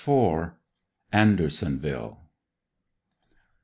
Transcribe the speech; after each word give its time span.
41 0.03 0.53
ANDERSONVILLE. 1.13 2.19